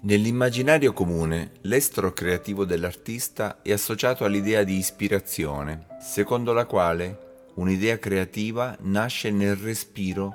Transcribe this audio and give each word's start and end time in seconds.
Nell'immaginario 0.00 0.92
comune, 0.92 1.54
l'estro 1.62 2.12
creativo 2.12 2.64
dell'artista 2.64 3.62
è 3.62 3.72
associato 3.72 4.24
all'idea 4.24 4.62
di 4.62 4.76
ispirazione, 4.76 5.86
secondo 6.00 6.52
la 6.52 6.66
quale 6.66 7.50
un'idea 7.54 7.98
creativa 7.98 8.76
nasce 8.82 9.32
nel 9.32 9.56
respiro 9.56 10.34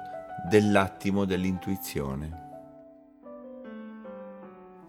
dell'attimo 0.50 1.24
dell'intuizione. 1.24 2.42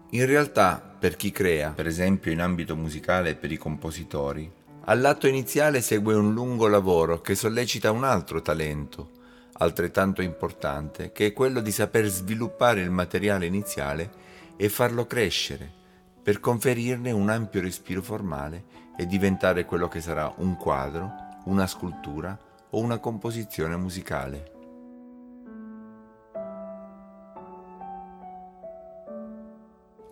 In 0.09 0.25
realtà, 0.25 0.81
per 0.99 1.15
chi 1.15 1.31
crea, 1.31 1.71
per 1.71 1.87
esempio 1.87 2.33
in 2.33 2.41
ambito 2.41 2.75
musicale 2.75 3.35
per 3.35 3.53
i 3.53 3.57
compositori, 3.57 4.51
all'atto 4.87 5.25
iniziale 5.25 5.79
segue 5.79 6.15
un 6.15 6.33
lungo 6.33 6.67
lavoro 6.67 7.21
che 7.21 7.35
sollecita 7.35 7.91
un 7.91 8.03
altro 8.03 8.41
talento, 8.41 9.11
altrettanto 9.53 10.21
importante, 10.21 11.13
che 11.13 11.27
è 11.27 11.33
quello 11.33 11.61
di 11.61 11.71
saper 11.71 12.07
sviluppare 12.07 12.81
il 12.81 12.91
materiale 12.91 13.45
iniziale 13.45 14.23
e 14.57 14.69
farlo 14.69 15.05
crescere 15.05 15.83
per 16.21 16.39
conferirne 16.39 17.11
un 17.11 17.29
ampio 17.29 17.61
respiro 17.61 18.01
formale 18.01 18.63
e 18.97 19.05
diventare 19.05 19.65
quello 19.65 19.87
che 19.87 20.01
sarà 20.01 20.33
un 20.37 20.55
quadro, 20.57 21.11
una 21.45 21.67
scultura 21.67 22.37
o 22.71 22.79
una 22.79 22.97
composizione 22.97 23.75
musicale. 23.75 24.51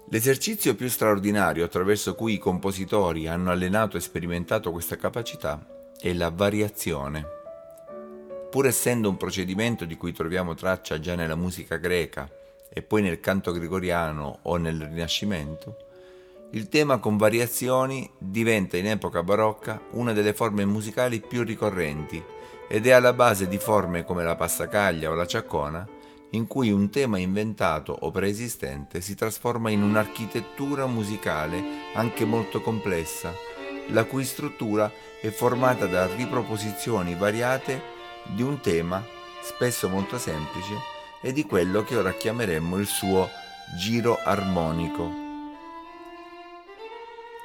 L'esercizio 0.09 0.75
più 0.75 0.87
straordinario 0.89 1.65
attraverso 1.65 2.13
cui 2.13 2.33
i 2.33 2.37
compositori 2.37 3.27
hanno 3.27 3.49
allenato 3.49 3.97
e 3.97 4.01
sperimentato 4.01 4.71
questa 4.71 4.95
capacità 4.95 5.65
è 5.99 6.13
la 6.13 6.29
variazione. 6.29 7.25
Pur 8.51 8.67
essendo 8.67 9.09
un 9.09 9.17
procedimento 9.17 9.85
di 9.85 9.97
cui 9.97 10.11
troviamo 10.13 10.53
traccia 10.53 10.99
già 10.99 11.15
nella 11.15 11.35
musica 11.35 11.77
greca 11.77 12.29
e 12.73 12.81
poi 12.81 13.03
nel 13.03 13.19
canto 13.19 13.51
gregoriano 13.51 14.39
o 14.43 14.57
nel 14.57 14.81
Rinascimento, 14.81 15.77
il 16.53 16.69
tema 16.69 16.97
con 16.97 17.17
variazioni 17.17 18.09
diventa 18.17 18.77
in 18.77 18.87
epoca 18.87 19.21
barocca 19.21 19.79
una 19.91 20.11
delle 20.11 20.33
forme 20.33 20.65
musicali 20.65 21.19
più 21.19 21.43
ricorrenti 21.43 22.23
ed 22.67 22.87
è 22.87 22.91
alla 22.91 23.13
base 23.13 23.47
di 23.47 23.57
forme 23.59 24.03
come 24.03 24.23
la 24.23 24.35
passacaglia 24.35 25.11
o 25.11 25.13
la 25.13 25.27
ciaccona, 25.27 25.87
in 26.31 26.47
cui 26.47 26.71
un 26.71 26.89
tema 26.89 27.19
inventato 27.19 27.95
o 27.99 28.09
preesistente 28.09 29.01
si 29.01 29.13
trasforma 29.15 29.69
in 29.69 29.83
un'architettura 29.83 30.87
musicale 30.87 31.63
anche 31.93 32.25
molto 32.25 32.61
complessa, 32.61 33.31
la 33.89 34.05
cui 34.05 34.23
struttura 34.23 34.91
è 35.21 35.29
formata 35.29 35.85
da 35.85 36.07
riproposizioni 36.07 37.15
variate 37.15 37.81
di 38.25 38.41
un 38.41 38.59
tema, 38.61 39.05
spesso 39.41 39.89
molto 39.89 40.17
semplice, 40.17 40.92
e 41.23 41.31
di 41.31 41.45
quello 41.45 41.83
che 41.83 41.95
ora 41.95 42.11
chiameremmo 42.11 42.77
il 42.77 42.85
suo 42.85 43.29
giro 43.77 44.19
armonico. 44.21 45.21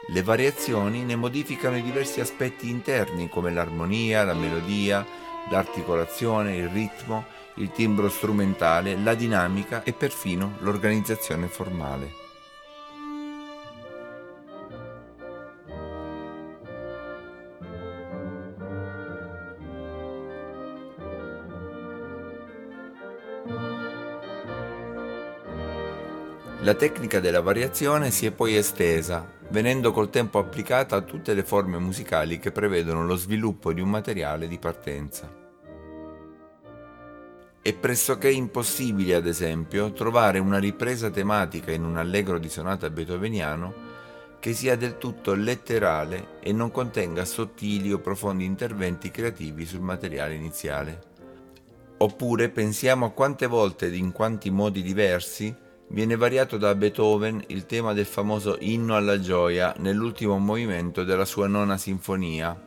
Le 0.09 0.23
variazioni 0.23 1.05
ne 1.05 1.17
modificano 1.17 1.77
i 1.77 1.83
diversi 1.83 2.21
aspetti 2.21 2.69
interni 2.69 3.29
come 3.29 3.53
l'armonia, 3.53 4.25
la 4.25 4.35
melodia, 4.35 5.07
l'articolazione, 5.49 6.57
il 6.57 6.69
ritmo, 6.69 7.27
il 7.55 7.71
timbro 7.71 8.09
strumentale, 8.09 8.97
la 8.97 9.15
dinamica 9.15 9.85
e 9.85 9.93
perfino 9.93 10.57
l'organizzazione 10.61 11.47
formale. 11.47 12.28
La 26.63 26.75
tecnica 26.75 27.21
della 27.21 27.41
variazione 27.41 28.11
si 28.11 28.27
è 28.27 28.33
poi 28.33 28.57
estesa, 28.57 29.25
venendo 29.51 29.93
col 29.93 30.11
tempo 30.11 30.41
applicata 30.41 30.97
a 30.97 31.03
tutte 31.03 31.33
le 31.33 31.45
forme 31.45 31.79
musicali 31.79 32.41
che 32.41 32.51
prevedono 32.51 33.07
lo 33.07 33.15
sviluppo 33.15 33.73
di 33.73 33.81
un 33.81 33.89
materiale 33.89 34.49
di 34.49 34.59
partenza. 34.59 35.33
È 37.63 37.73
pressoché 37.75 38.31
impossibile, 38.31 39.15
ad 39.15 39.29
esempio, 39.29 39.93
trovare 39.93 40.41
una 40.41 40.59
ripresa 40.59 41.11
tematica 41.11 41.71
in 41.71 41.85
un 41.85 41.97
allegro 41.97 42.41
di 42.41 42.49
sonata 42.49 42.91
beethoveniano 42.91 43.87
che 44.41 44.53
sia 44.53 44.77
del 44.77 44.99
tutto 44.99 45.35
letterale 45.35 46.41
e 46.41 46.53
non 46.53 46.73
contenga 46.73 47.25
sottili 47.25 47.93
o 47.93 48.01
profondi 48.01 48.45
interventi 48.45 49.13
creativi 49.13 49.65
sul 49.65 49.81
materiale 49.81 50.35
iniziale. 50.35 51.03
Oppure 51.99 52.49
pensiamo 52.49 53.07
a 53.07 53.11
quante 53.11 53.47
volte 53.47 53.87
ed 53.87 53.95
in 53.95 54.11
quanti 54.11 54.51
modi 54.51 54.83
diversi 54.83 55.67
Viene 55.91 56.17
variato 56.17 56.59
da 56.59 56.75
Beethoven 56.75 57.43
il 57.47 57.65
tema 57.65 57.95
del 57.95 58.05
famoso 58.05 58.57
Inno 58.61 58.95
alla 58.95 59.19
gioia 59.19 59.75
nell'ultimo 59.79 60.39
movimento 60.39 61.03
della 61.03 61.25
sua 61.25 61.47
nona 61.47 61.79
sinfonia, 61.79 62.61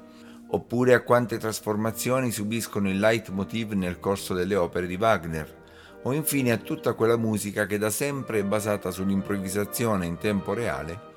oppure 0.47 0.95
a 0.95 1.03
quante 1.03 1.37
trasformazioni 1.37 2.31
subiscono 2.31 2.89
il 2.89 2.97
leitmotiv 2.97 3.73
nel 3.73 3.99
corso 3.99 4.33
delle 4.33 4.55
opere 4.55 4.87
di 4.87 4.95
Wagner, 4.95 5.59
o 6.01 6.13
infine 6.13 6.51
a 6.51 6.57
tutta 6.57 6.93
quella 6.93 7.15
musica 7.15 7.67
che 7.67 7.77
da 7.77 7.91
sempre 7.91 8.39
è 8.39 8.43
basata 8.43 8.89
sull'improvvisazione 8.89 10.07
in 10.07 10.17
tempo 10.17 10.53
reale 10.53 11.09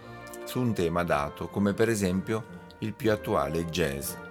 su 0.44 0.60
un 0.60 0.74
tema 0.74 1.04
dato, 1.04 1.48
come 1.48 1.72
per 1.72 1.88
esempio 1.88 2.44
il 2.80 2.92
più 2.92 3.10
attuale 3.10 3.64
jazz. 3.64 4.23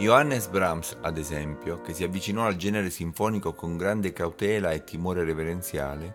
Johannes 0.00 0.46
Brahms, 0.46 0.96
ad 1.02 1.18
esempio, 1.18 1.82
che 1.82 1.92
si 1.92 2.04
avvicinò 2.04 2.46
al 2.46 2.56
genere 2.56 2.88
sinfonico 2.88 3.52
con 3.52 3.76
grande 3.76 4.14
cautela 4.14 4.70
e 4.70 4.82
timore 4.82 5.24
reverenziale, 5.24 6.14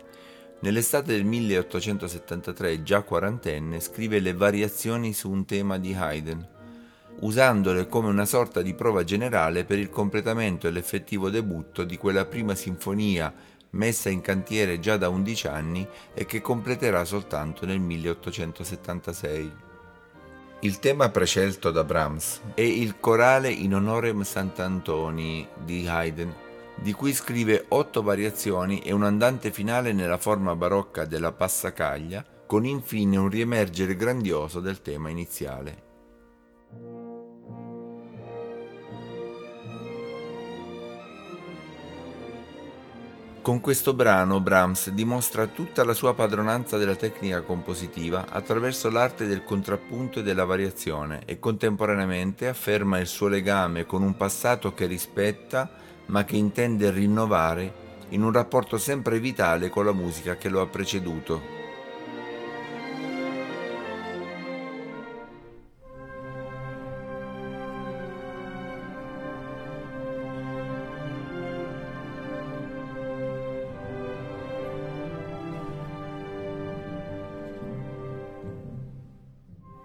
nell'estate 0.62 1.12
del 1.12 1.23
1873, 1.23 2.81
già 2.81 3.03
quarantenne, 3.03 3.79
scrive 3.79 4.19
le 4.22 4.34
variazioni 4.34 5.13
su 5.13 5.29
un 5.29 5.45
tema 5.45 5.78
di 5.78 5.94
Haydn, 5.94 6.47
usandole 7.19 7.88
come 7.88 8.09
una 8.09 8.25
sorta 8.25 8.63
di 8.63 8.74
prova 8.74 9.03
generale 9.03 9.66
per 9.66 9.78
il 9.78 9.91
completamento 9.91 10.68
e 10.68 10.72
l'effettivo 10.72 11.29
debutto 11.29 11.84
di 11.84 11.95
quella 11.95 12.25
prima 12.25 12.56
sinfonia 12.56 13.31
messa 13.69 14.09
in 14.09 14.22
cantiere 14.22 14.79
già 14.79 14.97
da 14.97 15.09
11 15.09 15.47
anni 15.47 15.88
e 16.16 16.25
che 16.25 16.41
completerà 16.41 17.06
soltanto 17.06 17.68
nel 17.68 17.79
1876. 17.79 19.65
Il 20.62 20.80
tema 20.80 21.10
prescelto 21.10 21.70
da 21.70 21.84
Brahms 21.84 22.42
è 22.56 22.62
il 22.62 23.00
corale 23.00 23.52
in 23.52 23.76
honorem 23.76 24.24
Sant'Antoni 24.24 25.48
di 25.64 25.86
Haydn, 25.88 26.34
di 26.82 26.92
cui 26.94 27.14
scrive 27.14 27.66
otto 27.68 28.02
variazioni 28.02 28.80
e 28.80 28.92
un 28.92 29.04
andante 29.04 29.52
finale 29.52 29.94
nella 29.94 30.18
forma 30.18 30.56
barocca 30.56 31.06
della 31.06 31.34
passacaglia, 31.34 32.26
con 32.48 32.66
infine 32.66 33.18
un 33.18 33.30
riemergere 33.30 33.96
grandioso 33.96 34.60
del 34.60 34.82
tema 34.82 35.10
iniziale. 35.10 35.84
Con 43.45 43.61
questo 43.61 43.94
brano 43.94 44.39
Brahms 44.39 44.89
dimostra 44.89 45.45
tutta 45.45 45.83
la 45.83 45.94
sua 45.94 46.15
padronanza 46.15 46.77
della 46.77 46.95
tecnica 46.95 47.44
compositiva 47.44 48.25
attraverso 48.27 48.89
l'arte 48.89 49.27
del 49.27 49.44
contrappunto 49.44 50.18
e 50.18 50.24
della 50.24 50.45
variazione 50.45 51.21
e 51.25 51.38
contemporaneamente 51.38 52.47
afferma 52.47 52.97
il 52.97 53.06
suo 53.06 53.27
legame 53.27 53.86
con 53.86 54.01
un 54.01 54.18
passato 54.18 54.74
che 54.74 54.88
rispetta 54.88 55.69
ma 56.07 56.25
che 56.25 56.38
intende 56.38 56.89
rinnovare 56.89 57.71
in 58.09 58.24
un 58.24 58.31
rapporto 58.31 58.80
sempre 58.80 59.19
vitale 59.19 59.69
con 59.69 59.86
la 59.86 59.94
musica 59.94 60.38
che 60.38 60.50
lo 60.50 60.62
ha 60.62 60.65
preceduto. 60.65 61.64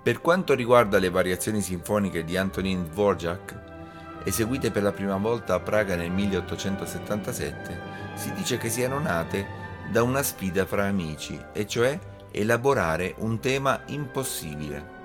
Per 0.03 0.23
quanto 0.23 0.55
riguarda 0.55 0.99
le 0.99 1.11
variazioni 1.11 1.61
sinfoniche 1.61 2.25
di 2.25 2.35
Antonin 2.39 2.85
Dvorak, 2.85 4.23
eseguite 4.25 4.71
per 4.71 4.83
la 4.83 4.93
prima 4.93 5.19
volta 5.19 5.53
a 5.53 5.61
Praga 5.61 5.95
nel 5.95 6.11
1877, 6.11 7.81
si 8.15 8.33
dice 8.33 8.57
che 8.57 8.71
siano 8.71 8.99
nate 8.99 9.47
da 9.93 10.03
una 10.03 10.23
sfida 10.23 10.65
fra 10.65 10.87
amici, 10.87 11.39
e 11.53 11.67
cioè 11.67 11.99
elaborare 12.31 13.15
un 13.19 13.41
tema 13.41 13.83
impossibile. 13.89 14.99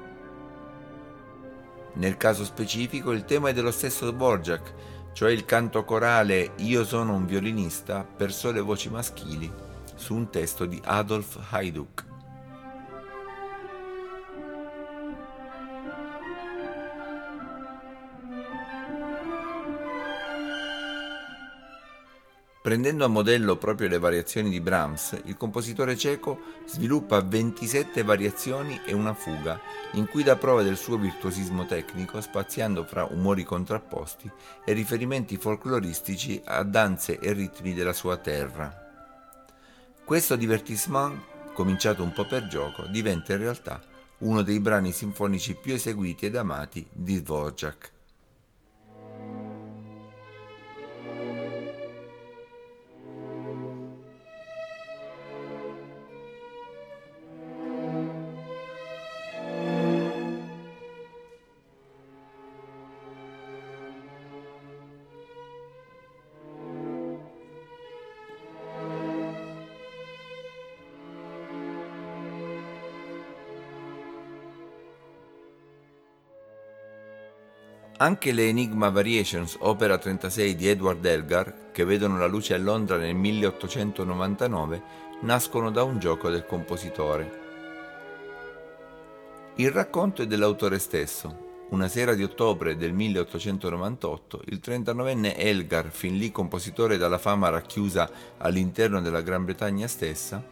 Nel 1.96 2.16
caso 2.16 2.46
specifico 2.46 3.12
il 3.12 3.26
tema 3.26 3.50
è 3.50 3.54
dello 3.54 3.72
stesso 3.72 4.10
Dvorak, 4.12 4.74
cioè 5.12 5.32
il 5.32 5.44
canto 5.44 5.84
corale 5.84 6.52
Io 6.58 6.86
sono 6.86 7.16
un 7.16 7.26
violinista 7.26 8.06
per 8.06 8.32
sole 8.32 8.62
voci 8.62 8.90
maschili, 8.90 9.52
su 9.94 10.16
un 10.16 10.30
testo 10.30 10.66
di 10.66 10.82
Adolf 10.86 11.38
Hayduk. 11.50 12.05
Prendendo 22.66 23.06
a 23.06 23.10
modello 23.10 23.58
proprio 23.58 23.88
le 23.88 24.00
variazioni 24.00 24.50
di 24.50 24.60
Brahms, 24.60 25.22
il 25.26 25.38
compositore 25.38 25.96
ceco 25.96 26.40
sviluppa 26.66 27.22
27 27.22 28.02
variazioni 28.02 28.82
e 28.84 28.92
una 28.92 29.14
fuga, 29.14 29.62
in 29.92 30.08
cui 30.08 30.24
dà 30.24 30.36
prova 30.36 30.64
del 30.64 30.76
suo 30.76 30.98
virtuosismo 30.98 31.68
tecnico, 31.68 32.20
spaziando 32.22 32.84
fra 32.84 33.06
umori 33.06 33.44
contrapposti 33.44 34.32
e 34.66 34.74
riferimenti 34.74 35.38
folcloristici 35.38 36.42
a 36.44 36.64
danze 36.64 37.20
e 37.20 37.34
ritmi 37.34 37.76
della 37.76 37.94
sua 37.94 38.18
terra. 38.18 38.76
Questo 40.04 40.36
divertissement, 40.36 41.54
cominciato 41.54 42.02
un 42.02 42.14
po' 42.14 42.26
per 42.26 42.48
gioco, 42.48 42.88
diventa 42.88 43.34
in 43.34 43.40
realtà 43.42 43.80
uno 44.22 44.42
dei 44.42 44.60
brani 44.60 44.92
sinfonici 44.92 45.54
più 45.54 45.76
eseguiti 45.76 46.26
ed 46.26 46.36
amati 46.36 46.84
di 46.92 47.22
Dvorak. 47.22 47.95
Anche 77.98 78.34
le 78.34 78.50
Enigma 78.50 78.90
Variations, 78.90 79.56
opera 79.62 79.98
36 79.98 80.56
di 80.56 80.68
Edward 80.68 81.06
Elgar, 81.06 81.72
che 81.72 81.86
vedono 81.86 82.18
la 82.18 82.26
luce 82.26 82.54
a 82.54 82.58
Londra 82.58 82.98
nel 82.98 83.16
1899, 83.16 84.84
nascono 85.22 85.72
da 85.72 85.84
un 85.84 85.98
gioco 85.98 86.30
del 86.30 86.46
compositore. 86.46 87.44
Il 89.56 89.72
racconto 89.72 90.24
è 90.24 90.28
dell'autore 90.28 90.78
stesso. 90.78 91.44
Una 91.70 91.88
sera 91.88 92.16
di 92.16 92.24
ottobre 92.24 92.76
del 92.76 92.92
1898, 92.92 94.42
il 94.48 94.60
39enne 94.62 95.34
Elgar, 95.38 95.88
fin 95.90 96.18
lì 96.18 96.34
compositore 96.34 96.98
dalla 96.98 97.18
fama 97.18 97.48
racchiusa 97.48 98.10
all'interno 98.40 99.00
della 99.00 99.22
Gran 99.22 99.46
Bretagna 99.46 99.88
stessa, 99.88 100.46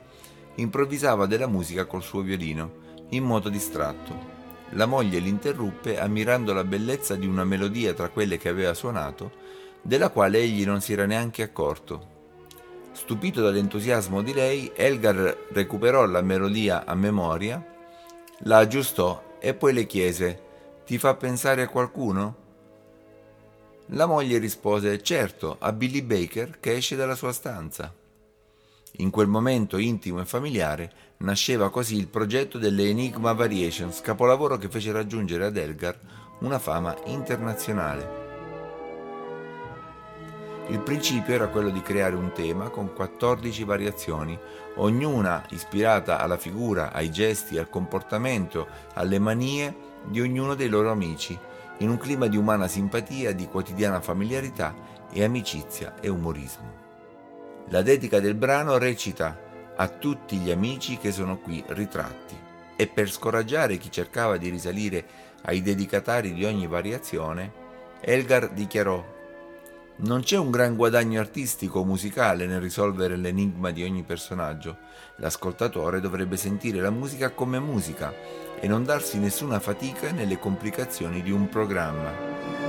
improvvisava 0.55 1.25
della 1.25 1.47
musica 1.47 1.83
col 1.87 2.03
suo 2.03 2.21
violino, 2.21 3.05
in 3.09 3.25
modo 3.25 3.49
distratto, 3.49 4.42
la 4.73 4.85
moglie 4.85 5.19
l'interruppe 5.19 5.99
ammirando 5.99 6.53
la 6.53 6.63
bellezza 6.63 7.15
di 7.15 7.27
una 7.27 7.43
melodia 7.43 7.93
tra 7.93 8.09
quelle 8.09 8.37
che 8.37 8.49
aveva 8.49 8.73
suonato, 8.73 9.31
della 9.81 10.09
quale 10.09 10.39
egli 10.39 10.65
non 10.65 10.81
si 10.81 10.93
era 10.93 11.05
neanche 11.05 11.43
accorto. 11.43 12.11
Stupito 12.91 13.41
dall'entusiasmo 13.41 14.21
di 14.21 14.33
lei, 14.33 14.71
Elgar 14.75 15.47
recuperò 15.51 16.05
la 16.05 16.21
melodia 16.21 16.85
a 16.85 16.95
memoria, 16.95 17.63
la 18.45 18.57
aggiustò 18.57 19.37
e 19.39 19.53
poi 19.53 19.73
le 19.73 19.85
chiese 19.85 20.41
Ti 20.85 20.97
fa 20.97 21.15
pensare 21.15 21.63
a 21.63 21.67
qualcuno? 21.67 22.41
La 23.87 24.05
moglie 24.05 24.37
rispose 24.37 25.01
Certo, 25.01 25.57
a 25.59 25.71
Billy 25.71 26.01
Baker 26.01 26.59
che 26.59 26.75
esce 26.75 26.95
dalla 26.95 27.15
sua 27.15 27.31
stanza. 27.31 27.93
In 28.97 29.09
quel 29.09 29.27
momento 29.27 29.77
intimo 29.77 30.21
e 30.21 30.25
familiare 30.25 30.91
nasceva 31.17 31.71
così 31.71 31.97
il 31.97 32.07
progetto 32.07 32.59
delle 32.59 32.87
Enigma 32.87 33.33
Variations, 33.33 34.01
capolavoro 34.01 34.57
che 34.57 34.69
fece 34.69 34.91
raggiungere 34.91 35.45
ad 35.45 35.57
Elgar 35.57 35.99
una 36.41 36.59
fama 36.59 36.95
internazionale. 37.05 38.21
Il 40.67 40.79
principio 40.79 41.33
era 41.33 41.47
quello 41.47 41.71
di 41.71 41.81
creare 41.81 42.15
un 42.15 42.33
tema 42.33 42.69
con 42.69 42.93
14 42.93 43.63
variazioni, 43.63 44.37
ognuna 44.75 45.43
ispirata 45.49 46.19
alla 46.19 46.37
figura, 46.37 46.93
ai 46.93 47.09
gesti, 47.11 47.57
al 47.57 47.69
comportamento, 47.69 48.67
alle 48.93 49.17
manie 49.17 49.75
di 50.05 50.21
ognuno 50.21 50.53
dei 50.53 50.69
loro 50.69 50.91
amici, 50.91 51.37
in 51.79 51.89
un 51.89 51.97
clima 51.97 52.27
di 52.27 52.37
umana 52.37 52.67
simpatia, 52.67 53.33
di 53.33 53.47
quotidiana 53.47 54.01
familiarità 54.01 54.75
e 55.11 55.23
amicizia 55.23 55.95
e 55.99 56.09
umorismo. 56.09 56.92
La 57.69 57.81
dedica 57.81 58.19
del 58.19 58.35
brano 58.35 58.77
recita 58.77 59.37
a 59.75 59.87
tutti 59.87 60.37
gli 60.37 60.51
amici 60.51 60.97
che 60.97 61.11
sono 61.11 61.39
qui 61.39 61.63
ritratti 61.67 62.35
e 62.75 62.87
per 62.87 63.09
scoraggiare 63.09 63.77
chi 63.77 63.91
cercava 63.91 64.37
di 64.37 64.49
risalire 64.49 65.05
ai 65.43 65.61
dedicatari 65.61 66.33
di 66.33 66.45
ogni 66.45 66.67
variazione, 66.67 67.51
Elgar 68.01 68.51
dichiarò 68.51 69.13
non 69.95 70.21
c'è 70.21 70.37
un 70.37 70.49
gran 70.49 70.75
guadagno 70.75 71.19
artistico 71.19 71.79
o 71.79 71.85
musicale 71.85 72.47
nel 72.47 72.59
risolvere 72.59 73.15
l'enigma 73.15 73.69
di 73.69 73.83
ogni 73.83 74.01
personaggio. 74.01 74.77
L'ascoltatore 75.17 76.01
dovrebbe 76.01 76.35
sentire 76.35 76.81
la 76.81 76.89
musica 76.89 77.29
come 77.29 77.59
musica 77.59 78.11
e 78.59 78.67
non 78.67 78.83
darsi 78.83 79.19
nessuna 79.19 79.59
fatica 79.59 80.11
nelle 80.11 80.39
complicazioni 80.39 81.21
di 81.21 81.31
un 81.31 81.47
programma. 81.47 82.62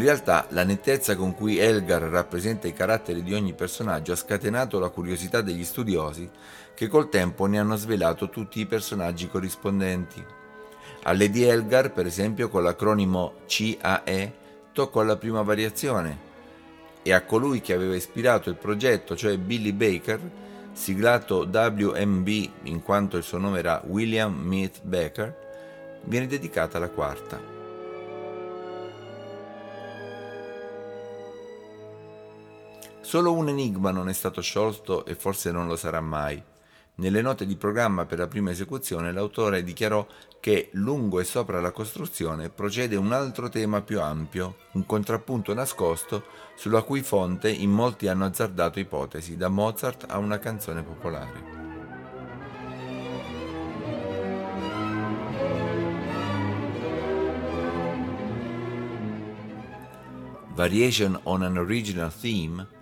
In 0.00 0.06
realtà 0.06 0.46
la 0.52 0.64
nettezza 0.64 1.14
con 1.14 1.34
cui 1.34 1.58
Elgar 1.58 2.00
rappresenta 2.00 2.66
i 2.66 2.72
caratteri 2.72 3.22
di 3.22 3.34
ogni 3.34 3.52
personaggio 3.52 4.12
ha 4.12 4.16
scatenato 4.16 4.78
la 4.78 4.88
curiosità 4.88 5.42
degli 5.42 5.62
studiosi 5.62 6.26
che 6.74 6.88
col 6.88 7.10
tempo 7.10 7.44
ne 7.44 7.58
hanno 7.58 7.76
svelato 7.76 8.30
tutti 8.30 8.60
i 8.60 8.66
personaggi 8.66 9.28
corrispondenti. 9.28 10.24
A 11.02 11.12
Lady 11.12 11.42
Elgar, 11.42 11.92
per 11.92 12.06
esempio, 12.06 12.48
con 12.48 12.62
l'acronimo 12.62 13.40
CAE 13.46 14.32
toccò 14.72 15.02
la 15.02 15.18
prima 15.18 15.42
variazione 15.42 16.18
e 17.02 17.12
a 17.12 17.20
colui 17.20 17.60
che 17.60 17.74
aveva 17.74 17.94
ispirato 17.94 18.48
il 18.48 18.56
progetto, 18.56 19.14
cioè 19.14 19.36
Billy 19.36 19.72
Baker, 19.72 20.18
siglato 20.72 21.46
WMB 21.46 22.28
in 22.62 22.80
quanto 22.82 23.18
il 23.18 23.22
suo 23.22 23.36
nome 23.36 23.58
era 23.58 23.82
William 23.84 24.32
Meath 24.34 24.80
Baker, 24.80 26.00
viene 26.04 26.26
dedicata 26.26 26.78
la 26.78 26.88
quarta. 26.88 27.59
Solo 33.10 33.32
un 33.32 33.48
enigma 33.48 33.90
non 33.90 34.08
è 34.08 34.12
stato 34.12 34.40
sciolto 34.40 35.04
e 35.04 35.16
forse 35.16 35.50
non 35.50 35.66
lo 35.66 35.74
sarà 35.74 36.00
mai. 36.00 36.40
Nelle 36.94 37.22
note 37.22 37.44
di 37.44 37.56
programma 37.56 38.06
per 38.06 38.18
la 38.18 38.28
prima 38.28 38.52
esecuzione 38.52 39.10
l'autore 39.10 39.64
dichiarò 39.64 40.06
che 40.38 40.68
lungo 40.74 41.18
e 41.18 41.24
sopra 41.24 41.60
la 41.60 41.72
costruzione 41.72 42.50
procede 42.50 42.94
un 42.94 43.10
altro 43.10 43.48
tema 43.48 43.82
più 43.82 44.00
ampio, 44.00 44.58
un 44.74 44.86
contrappunto 44.86 45.52
nascosto 45.52 46.22
sulla 46.54 46.82
cui 46.82 47.02
fonte 47.02 47.50
in 47.50 47.72
molti 47.72 48.06
hanno 48.06 48.26
azzardato 48.26 48.78
ipotesi, 48.78 49.36
da 49.36 49.48
Mozart 49.48 50.06
a 50.08 50.16
una 50.18 50.38
canzone 50.38 50.84
popolare. 50.84 51.58
Variation 60.54 61.18
on 61.24 61.42
an 61.42 61.56
Original 61.56 62.14
Theme 62.16 62.78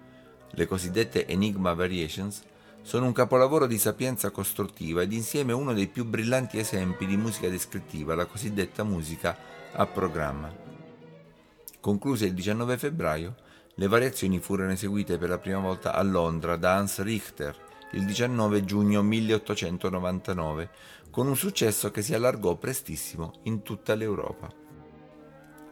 le 0.51 0.67
cosiddette 0.67 1.27
Enigma 1.27 1.75
Variations, 1.75 2.43
sono 2.83 3.07
un 3.07 3.13
capolavoro 3.13 3.67
di 3.67 3.79
sapienza 3.79 4.31
costruttiva 4.31 5.03
ed 5.03 5.13
insieme 5.13 5.53
uno 5.53 5.75
dei 5.75 5.89
più 5.89 6.05
brillanti 6.05 6.59
esempi 6.59 7.07
di 7.07 7.17
musica 7.17 7.49
descrittiva, 7.49 8.15
la 8.15 8.27
cosiddetta 8.27 8.83
musica 8.85 9.37
a 9.73 9.87
programma. 9.87 10.51
Concluse 11.81 12.27
il 12.27 12.35
19 12.35 12.79
febbraio, 12.79 13.35
le 13.75 13.87
variazioni 13.87 14.39
furono 14.41 14.73
eseguite 14.73 15.19
per 15.19 15.29
la 15.29 15.39
prima 15.39 15.61
volta 15.61 15.95
a 15.95 16.03
Londra 16.03 16.57
da 16.57 16.77
Hans 16.77 17.01
Richter 17.03 17.67
il 17.93 18.05
19 18.05 18.65
giugno 18.65 19.03
1899, 19.03 20.71
con 21.11 21.27
un 21.27 21.37
successo 21.37 21.91
che 21.91 22.03
si 22.03 22.13
allargò 22.15 22.57
prestissimo 22.57 23.41
in 23.45 23.63
tutta 23.63 23.95
l'Europa. 23.95 24.49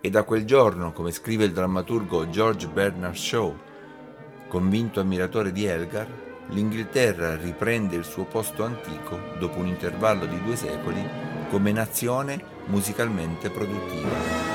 E 0.00 0.11
da 0.11 0.23
quel 0.23 0.45
giorno, 0.45 0.92
come 0.92 1.11
scrive 1.11 1.45
il 1.45 1.52
drammaturgo 1.52 2.30
George 2.30 2.68
Bernard 2.68 3.16
Shaw, 3.16 3.54
Convinto 4.49 5.00
ammiratore 5.00 5.50
di 5.50 5.65
Elgar, 5.65 6.07
l'Inghilterra 6.50 7.35
riprende 7.35 7.97
il 7.97 8.05
suo 8.05 8.25
posto 8.25 8.62
antico, 8.62 9.19
dopo 9.41 9.59
un 9.59 9.67
intervallo 9.67 10.25
di 10.25 10.41
due 10.43 10.55
secoli, 10.55 11.05
come 11.50 11.73
nazione 11.73 12.41
musicalmente 12.67 13.50
produttiva. 13.50 14.47